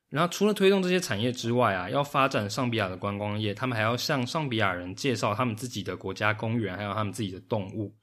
[0.09, 7.95] 然后除了推动这些产业之外啊，要发展上比亚的观光业，他们还要向上比亚人介绍他们自己的国家公园，还有他们自己的动物。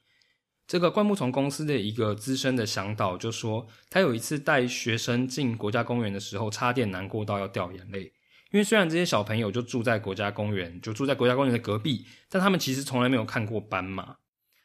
[0.68, 8.12] 这个灌木丛公司的一个资深的向导就说，他有一次带学生进国家公园的时候，差点难过到要掉眼泪。
[8.52, 14.16] 因为虽然这些小朋友就住在国家公园，就住在国家公园的隔壁，但他们其实从来没有看过斑马。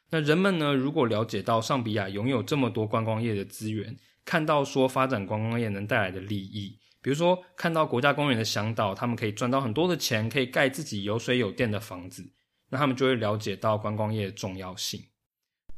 [0.10, 12.30] 那人们呢，如果了解到上比亚拥有这么多观光业的资源，看到说发展观光业能带来的利益，比如说看到国家公园的向导，他们可以赚到很多的钱，可以盖自己有水有电的房子，
[12.70, 15.02] 那他们就会了解到观光业的重要性。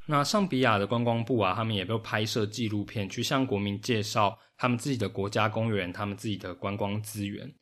[0.07, 7.53] 那上比亚的观光部啊，他们也都拍摄纪录片，去向国民介绍他们自己的国家公园，他们自己的观光资源。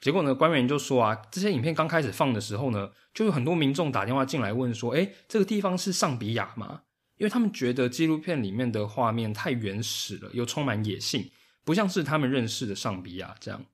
[0.00, 6.82] 结果呢，官员就说啊，这些影片刚开始放的时候呢，就有很多民众打电话进来问说，哎，这个地方是上比亚吗？
[7.16, 11.30] 因为他们觉得纪录片里面的画面太原始了，又充满野性，
[11.64, 13.66] 不像是他们认识的上比亚这样。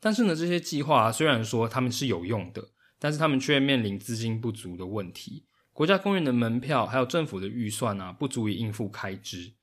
[0.00, 5.46] 但是呢，这些计划虽然说他们是有用的，但是他们却面临资金不足的问题。
[5.72, 9.54] 国家公园的门票还有政府的预算啊，不足以应付开支。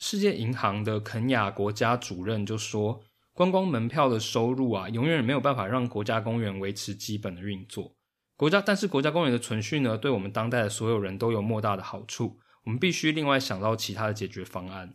[0.00, 7.94] 世界银行的肯雅国家主任就说，观光门票的收入啊，永远没有办法让国家公园维持基本的运作。
[8.36, 12.38] 国家，但是国家公园的存续呢，对我们当代的所有人都有莫大的好处。
[12.64, 14.92] 我们必须另外想到其他的解决方案。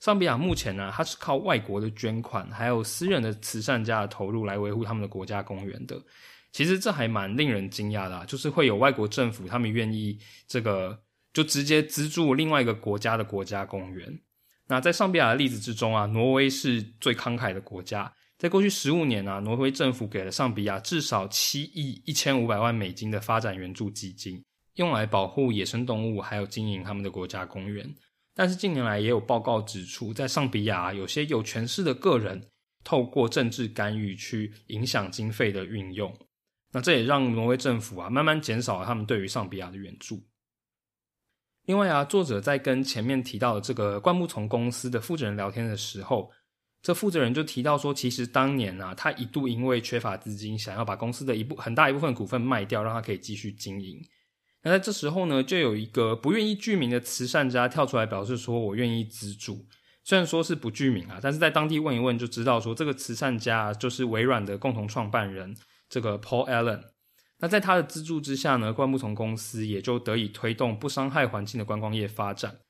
[0.00, 6.00] 桑比亚目前呢，它是靠外国的捐款，还有私人的慈善家的投入来维护他们的国家公园的。
[6.52, 14.20] 其实这还蛮令人惊讶的，就是会有外国政府他们愿意这个就直接资助另外一个国家的国家公园。
[14.66, 24.42] 那在上比亚的例子之中啊，挪威是最慷慨的国家，在过去十五年啊，挪威政府给了上比亚至少七亿一千五百万美金的发展援助基金，
[24.76, 27.88] 用来保护野生动物，还有经营他们的国家公园。
[28.34, 32.48] 但是近年来也有报告指出，在上比亚有些有权势的个人
[32.82, 36.12] 透过政治干预去影响经费的运用。
[36.72, 40.20] 那这也让挪威政府啊慢慢减少了他们对于上比亚的援助。
[41.66, 46.30] 另外啊，作者在跟前面提到的这个灌木丛公司的负责人聊天的时候，
[46.82, 53.98] 这负责人就提到说，其实当年啊，他一度因为缺乏资金，想要把公司的一部很大一部分股份卖掉，让他可以继续经营。
[54.62, 59.66] 那在这时候呢，就有一个不愿意具名的慈善家跳出来表示说：“我愿意资助。”
[60.04, 65.56] 虽然说是不具名啊，但是在当地问一问就知道说，这个慈善家就是微软的共同创办人。
[65.88, 66.82] 这个 Paul Allen，
[67.40, 72.60] 那在他的资助之下呢，灌木丛公司也就得以推动不伤害环境的观光业发展。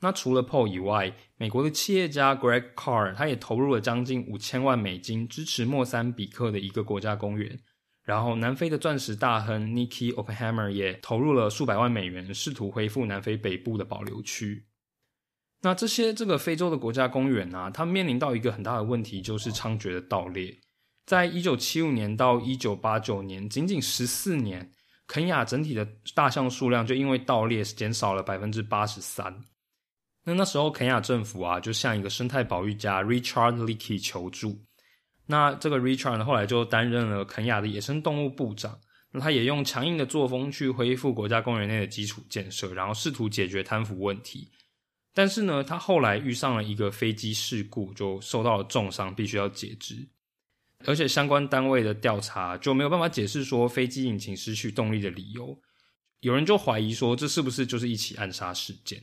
[0.00, 7.58] 那除了 Paul 以外，美国的企业家 Greg Carr 他也投入了将近五千万美金支持莫桑比克的一个国家公园。
[8.02, 14.66] 然后，南非的钻石大亨 Nicky Oppenheimer 也投入了数百万美元，试图恢复南非北部的保留区。
[15.62, 20.54] 那这些这个非洲的国家公园啊，它面临到一个很大的问题，就是猖獗的盗猎。
[21.06, 24.70] 在一九七五年到一九八九年，仅仅十四年，
[25.06, 29.34] 肯亚整体的大象数量就因为盗猎减少了百分之八十三。
[30.24, 34.58] 那那时候肯亚政府啊，就向一个生态保育家 Richard Leakey 求助。
[35.26, 38.78] 那这个 Richard 呢，后来就担任了肯亚的野生动物部长。
[39.10, 44.50] 那他也用强硬的作风去恢复国家公园内的基础建设，然后试图解决贪腐问题。
[45.12, 50.08] 但是呢，他后来遇上了一个飞机事故，就受到了重伤，必须要解职。
[50.86, 55.58] 而且相关单位的调查就没有办法解释说飞机引擎失去动力的理由，
[56.20, 59.02] 有人就怀疑说这是不是就是一起暗杀事件？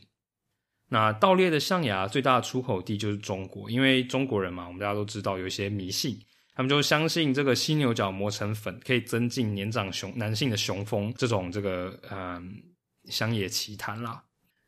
[0.89, 6.19] 那盗猎的象牙最大的出口地就是中国，因为中国人嘛，我们大家都知道有一些迷信，
[6.53, 12.61] 他们就相信这个犀牛角磨成粉可以增进年长雄男性的雄风，这种这个嗯
[13.05, 14.21] 乡野奇谈啦。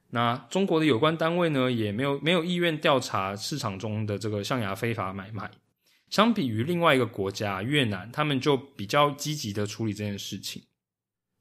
[0.10, 5.51] 那中国的有关单位呢，也没有没有意愿调查市场中的这个象牙非法买卖。
[6.14, 10.61] 相比于另外一个国家越南，他们就比较积极的处理这件事情。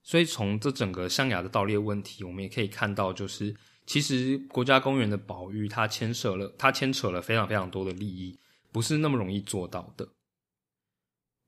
[0.02, 3.54] 所以从这整个象牙的盗猎问题，我们也可以看到，就是
[3.84, 8.38] 其实国家公园的保育，它牵涉了它牵扯了非常非常多的利益，
[8.72, 10.08] 不是那么容易做到的。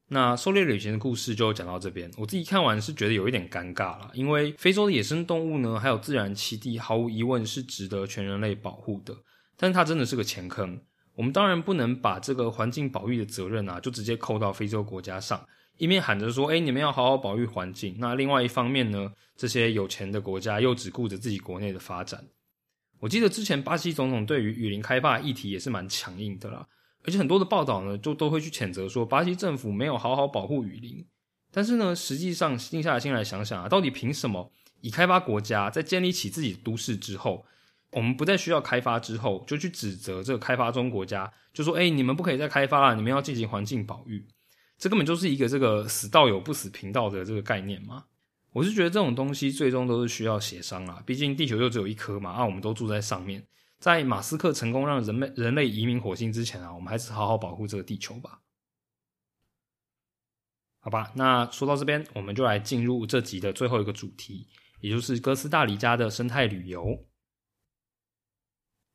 [0.09, 9.16] 那狩猎旅行的故事就讲到这边，我自己看完是觉得有一点尴尬了，因为非洲的野生动物呢，还有自然栖地，毫无疑问是值得全人类保护的，
[9.57, 10.79] 但它真的是个钱坑。
[11.15, 15.47] 我们当然不能把这个环境保育的责任啊，就直接扣到非洲国家上，
[15.79, 17.97] 一面喊着说，哎，你们要好好保育环境。
[17.99, 22.25] 那另外一方面呢，这些有钱的国家又只顾着自己国内的发展。
[23.01, 26.67] 我记得之前巴西总统对于雨林开发议题也是蛮强硬的啦，
[27.05, 31.07] 而且很多的报道呢，就都会去谴责说巴西政府没有好好保护雨林。
[31.53, 34.51] 但是呢，实际上静下心来想想啊，到底凭什么
[34.81, 37.47] 以开发国家在建立起自己的都市之后，
[37.95, 44.26] 我们不再需要开发之后，就去指责这个开发中国家，就说哎，你们不可以再开发了，你们要进行环境保育，
[44.76, 48.05] 这根本就是一个这个死道友不死贫道的这个概念嘛。
[48.53, 53.47] 我是觉得这种东西最终都是需要协商啦，毕竟地球就只有一颗嘛，啊，我们都住在上面。
[53.78, 58.40] 在马斯克成功让人类人类移民火星之前啊，我们还是好好保护这个地球吧。
[60.80, 64.47] 好吧，那说到这边，我们就来进入这集的最后一个主题，
[64.80, 66.84] 也就是哥斯达黎加的生态旅游。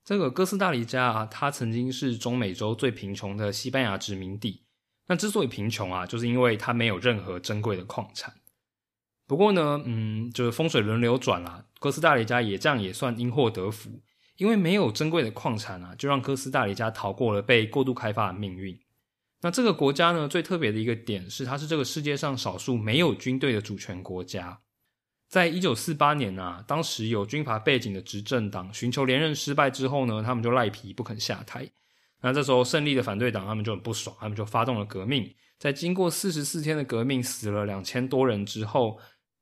[0.09, 4.63] 这个哥斯达黎加啊，它曾经是中美洲最贫穷的西班牙殖民地。
[5.05, 8.33] 那之所以贫穷啊，就是因为它没有任何珍贵的矿产。
[9.27, 11.63] 不过呢，嗯，就是风水轮流转啦。
[11.79, 14.01] 哥斯达黎加也这样也算因祸得福，
[14.37, 18.75] 因为没有珍贵的矿产啊，就让哥斯达黎加逃过了被过度开发的命运。
[19.41, 24.59] 那这个国家呢，最特别的一个点是，它是这个世界上少数没有军队的主权国家。
[25.29, 31.69] 在一九四八年啊，当时有军阀背景的执政党寻求连任失败之后呢，他们就赖皮不肯下台。
[32.21, 35.33] 那这时候胜利的反对党他们就很不爽，他们就发动了革命。
[35.57, 38.99] 在经过四十四天的革命，死了两千多人之后。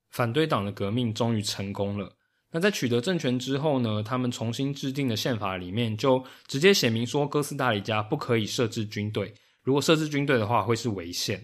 [0.10, 2.16] 反对党的革命终于成功了。
[2.52, 4.02] 那在取得政权之后呢？
[4.02, 9.34] 他们重新制定的宪法里面就直接写明说，哥斯达黎加不可以设置军队。
[9.64, 11.44] 如果设置军队的话，会是违宪。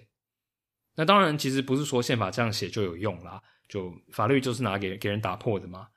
[0.96, 3.42] 那当然，其实不是说宪法这样写就有用啦，
[3.74, 5.88] 就法律就是拿给给人打破的嘛。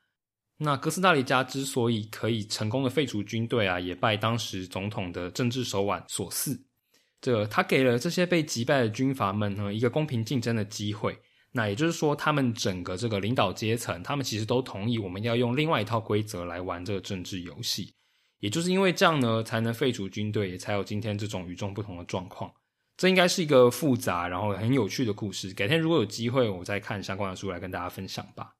[0.57, 6.59] 那哥斯达黎加之所以可以成功的废除军队啊，也拜当时总统的政治手腕所赐。
[7.21, 11.15] 这他给了这些被击败的军阀们呢一个公平竞争的机会。
[11.51, 17.93] 那也就是说，他们整个这个领导阶层，他们其实都同意我们要用另外一套规则来玩这个政治游戏。
[18.39, 22.51] 也就是因为这样呢，才能废除军队，也才有今天这种与众不同的状况。
[22.97, 25.53] 这应该是一个复杂然后很有趣的故事。
[25.53, 28.55] 改天如果有机会，我再看相关的书来跟大家分享吧。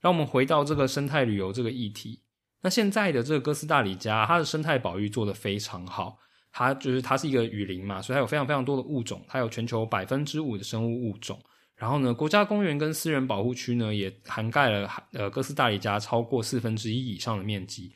[0.00, 2.22] 让我们回到这个生态旅游这个议题。
[2.62, 6.18] 那现在的这个哥斯达黎加，它的生态保育做得非常好。
[6.50, 11.38] 它就是它是一个雨林嘛，所以它有非常非常多的物种，它有全球百分之五的生物物种。
[11.74, 17.92] 然后呢，国家公园跟私人保护区呢，也涵盖了呃哥斯达黎加超过四分之一以上的面积。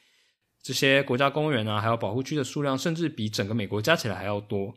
[0.63, 4.75] 这些国家公园啊，还有保护区的数量，甚至比整个美国加起来还要多。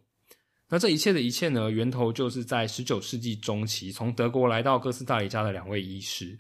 [0.72, 6.38] 那这一切的一切呢，源头就是在十九世纪中期，从德国来到哥斯达黎加的两位医师。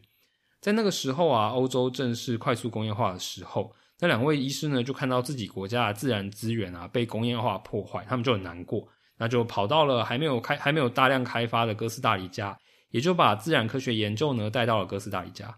[0.62, 8.88] 在那个时候啊，欧洲正是快速工业化的时候，那两位医师呢，就看到自己国家的自然资源啊被工业化破坏，他们就很难过。
[9.18, 12.56] 那就跑到了还没有开、还没有大量开发的哥斯达黎加，
[12.92, 15.58] 也就把自然科学研究呢带到了哥斯达黎加。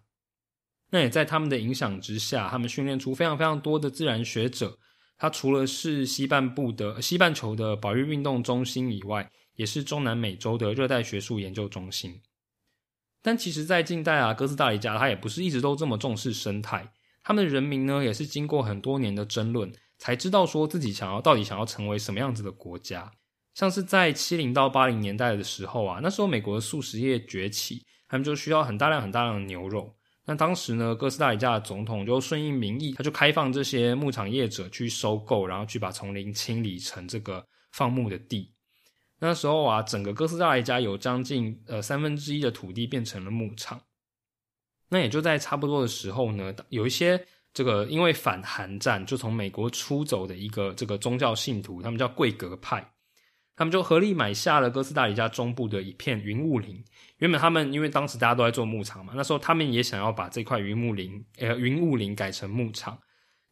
[0.89, 4.77] 那也在他们的影响之下，他们训练出非常非常多的自然学者。
[5.21, 12.19] 它除了是西半部的西半球的保育运动中心以外，也是中南美洲的热带学术研究中心。
[13.21, 16.91] 但其实，在近代啊，哥斯达黎加它也不是一直都这么重视生态。
[17.21, 23.11] 他们的人民呢，也是经过很多年的争论，才知道说自己想要到底想要成为什么样子的国家。
[23.53, 29.95] 像是在七零到八零年代的时候啊，那时候美国的素食业崛起，他们就需要很大量很大量的牛肉。
[30.23, 38.53] 那当时呢，哥斯达黎加的总统就顺应民意，他就开放这些牧场业者去收购，然后去把丛林清理成这个放牧的地。
[39.19, 43.81] 那时候啊，整个哥斯达黎加有将近呃三分之一的土地变成了牧场。
[44.89, 52.87] 那也就在差不多的时候呢，有一些这个因为反韩战就从美国出走的一个这个宗教信徒，他们叫贵格派。
[53.55, 56.83] 他们就合力买下了哥斯达黎加中部的一片云雾林。
[57.21, 62.97] 原本他们因为当时大家都在做牧场嘛，那时候他们也想要把这块云雾林，呃，云雾林改成牧场。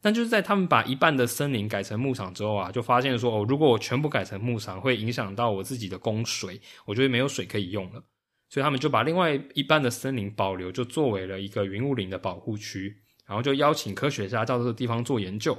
[0.01, 8.01] 但就是在他们把一半的森林改成牧场之后啊，就发现说，哦，如果我全部改成牧场，会影响到我自己的供水，我觉得没有水可以用了。
[8.49, 12.97] 所以他们就把另外一半的森林保留，就作为了一个云雾林的保护区，
[13.27, 15.55] 然后就邀请科学家到这个地方做研究。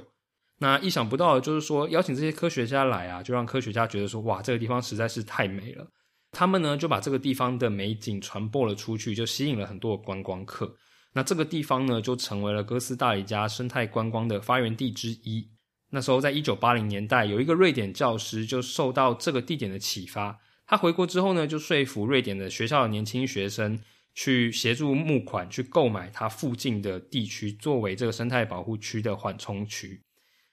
[0.57, 5.87] 那意想不到的就是说，邀请这些科学家来啊，就让科学家觉得说，哇，这个地方实在是太美了。
[6.31, 10.75] 他们呢就把这个地方的美景传播了出去，就吸引了很多观光客。
[11.13, 15.49] 那这个地方呢，就成为了哥斯达黎加生态观光的发源地之一。
[15.89, 23.77] 那时候，在一九八零年代，有一个瑞典教师就受到这个地点的启发，他回国之后呢，就说服瑞典的学校的年轻学生
[24.15, 30.01] 去协助募款，去购买他附近的地区作为这个生态保护区的缓冲区。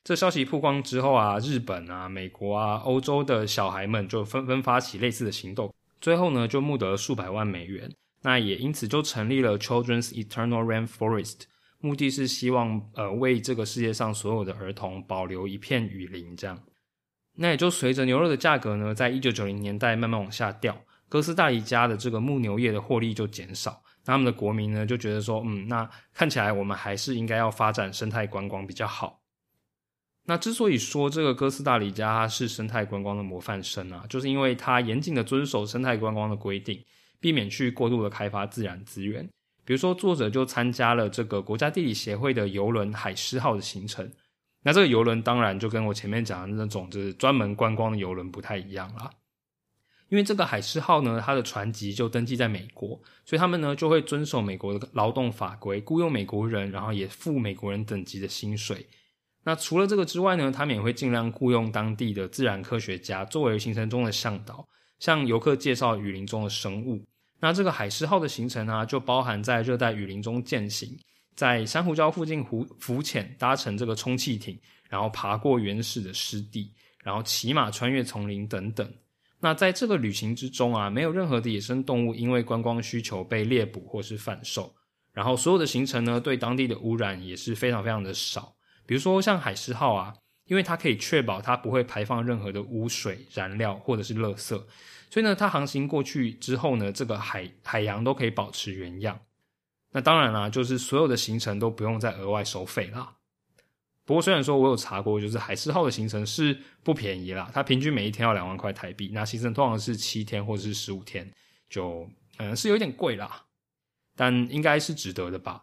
[0.08, 7.92] 这消息曝光之后啊，日本啊、美国啊、欧洲的小孩们就纷纷发起类似的行动，最后呢就募得了数百万美元。
[8.22, 11.40] 那也因此就成立了 Children's Eternal Rainforest，
[11.80, 16.58] 目的是希望呃为这个世界上所有的儿童保留一片雨林，这样。
[17.34, 20.74] 那也就随着牛肉的价格呢，在一九九零年代慢慢往下掉，
[21.10, 29.20] 哥斯达黎加的这个牧牛业的获利就减少，那他们的国民呢就觉得说，嗯，那看起来我们还是应该要发展生态观光比较好。
[30.28, 36.84] 那之所以说这个哥斯达黎加是生态观光的模范生啊，就是因为它严谨的遵守生态观光的规定，
[37.18, 39.26] 避免去过度的开发自然资源。
[39.64, 44.06] 比如说，作者就参加了这个国家地理协会的游轮海狮号的行程。
[44.62, 49.10] 那这个游轮当然就跟我前面讲的那种就是专门观光的游轮不太一样啦。
[50.10, 58.86] 因为这个海狮号呢，它的船籍就登记在美国，所以他们呢就会遵守美国的劳动法规，雇佣美国人，然后也付美国人等级的薪水。
[59.48, 64.62] 那除了这个之外呢，他们也会尽量雇佣当地的自然科学家作为行程中的向导，
[64.98, 67.02] 向游客介绍雨林中的生物。
[67.40, 70.94] 那这个海狮号的行程啊，就包含在热带雨林中践行，
[71.34, 76.70] 在珊瑚礁附近浮浮潜，搭乘这个充气艇，然后爬过原始的湿地，
[77.02, 78.86] 然后骑马穿越丛林等等。
[79.40, 84.70] 那在这个旅行之中啊，没有任何的野生动物因为观光需求被猎捕或是贩售。
[85.14, 88.54] 然后所有的行程呢，对当地的污染也是非常非常的少。
[88.88, 90.14] 比如说像海狮号啊，
[90.46, 94.58] 因为它可以确保它不会排放任何的污水、燃料或者是垃圾，
[95.10, 99.20] 所以呢，它航行过去之后呢，这个海海洋都可以保持原样。
[99.92, 103.16] 那当然啦，就是所有的行程都不用再额外收费啦。
[104.06, 111.30] 不过虽然说我有查过，就是海狮号的行程是不便宜啦，它平均每一天要两万块台币，那行程通常是七天或者是十五天，
[111.68, 112.08] 就
[112.38, 113.44] 嗯是有点贵啦，
[114.16, 115.62] 但应该是值得的吧。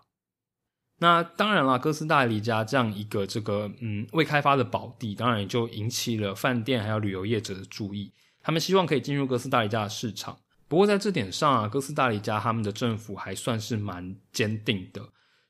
[0.97, 8.11] 那当然了，哥斯达黎加这样一个这个嗯未开发的宝地，当然也就引起了饭店还有旅游业者的注意。
[8.41, 10.37] 他们希望可以进入哥斯达黎加的市场。
[10.67, 15.01] 不过在这点上啊，哥斯达黎加他们的政府还算是蛮坚定的。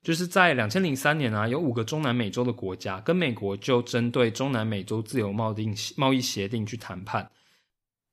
[0.02, 7.30] 就是在两千零三年啊，有五个中南美洲的国家跟美国就针对中南美洲自由贸易贸易协定去谈判。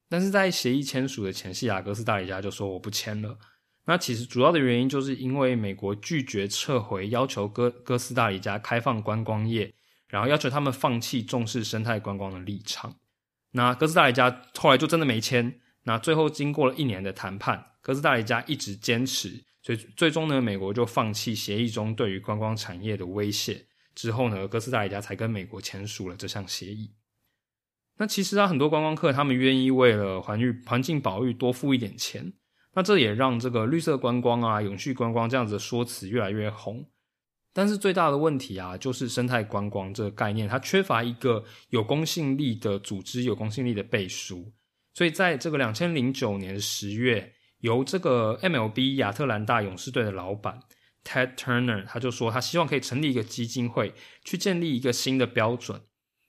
[0.09, 3.39] 但是在协议签署的前夕啊，哥斯达黎加就说我不签了。
[3.85, 9.74] 那其实主要的原因就是因为美国拒绝撤回要求哥哥斯达黎加开放观光业，
[10.09, 12.97] 然后要求他们放弃重视生态观光的立场。
[13.51, 15.61] 那哥斯达黎加后来就真的没签。
[15.85, 23.66] 那最后经过了一年的谈判，哥斯达黎加一直坚持，所以最终呢，美国就放弃协议中对于观光产业的威胁。
[23.97, 26.93] 之后呢，哥斯达黎加才跟美国签署了这项协议。
[27.99, 32.33] 那其实啊，很多观光客他们愿意为了环境环境保育多付一点钱，
[32.75, 36.87] 那这也让这个绿色观光啊、永续观光这样子的说辞越来越红。
[37.53, 44.53] 但是最大的问题啊，就是生态观光这个概念，它缺乏一个有公信力的组织、有公信力的背书。
[44.95, 50.61] 所以在这个两千零九年十月，由这个 MLB 亚特兰大勇士队的老板
[51.05, 53.93] Ted Turner，他就说他希望可以成立一个基金会，
[54.25, 55.83] 去建立一个新的标准。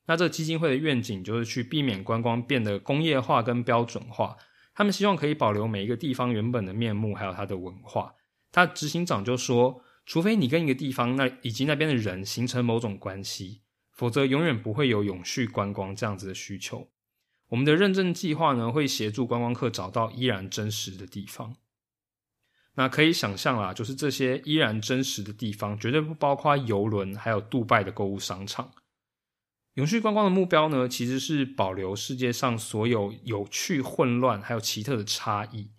[0.08, 4.36] 那这个基金会的愿景就是去避免观光变得工业化跟标准化。
[4.74, 8.13] 他们希望可以保留每一个地方原本的面目，还有它的文化。
[8.51, 9.82] 他执行长就说。
[10.05, 13.61] 除非你跟一个地方那以及那边的人形成某种关系，
[13.93, 16.89] 否则永远不会有永续观光这样子的需求。
[17.47, 21.55] 我们的认证计划呢，会协助观光客找到依然真实的地方。
[22.74, 28.74] 那可以想象啦，就是这些依然真实的地方，绝对不包括游轮，还有杜拜的购物商场。
[29.76, 35.71] 永续观光的目标呢，其实是保留世界上所有有趣、混乱还有奇特的差异。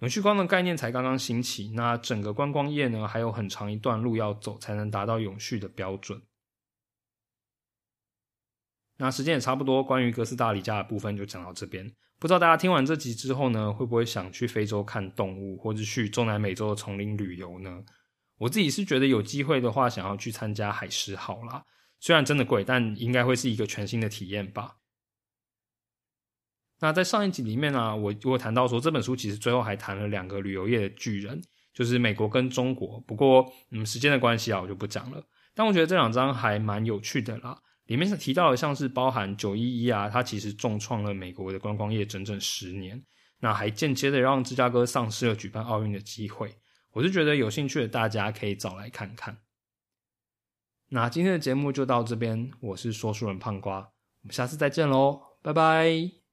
[0.00, 6.20] 永续观光概念才刚刚兴起，那整个观光业呢还有很长一段路要走，才能达到永续的标准。
[8.98, 11.90] 那时间也差不多，关于哥斯达黎加的部分就讲到这边。
[12.18, 17.84] 不知道大家听完这集之后呢，会不会想去非洲看动物，或者去中南美洲的丛林旅游呢？
[18.38, 21.62] 我自己是觉得有机会的话，想要去参加海狮号啦。
[21.98, 24.76] 虽然真的贵，但应该会是一个全新的体验吧。
[26.78, 31.42] 那在上一集里面呢，我我谈到说这本书其实最后还谈了两个旅游业的巨人，
[31.72, 33.00] 就是美国跟中国。
[33.00, 35.22] 不过，嗯，时间的关系啊，我就不讲了。
[35.54, 37.58] 但我觉得这两章还蛮有趣的啦。
[37.86, 43.02] 里面是提到的，像是包含九一一啊，它其实重创了美国的观光业整整十年，
[43.40, 46.54] 那还间接的让芝加哥丧失了举办奥运的机会。
[46.92, 49.38] 我是觉得有兴趣的大家可以找来看看。
[50.88, 56.25] 那今天的节目就到这边，我是说书人胖瓜，我们下次再见喽，拜拜。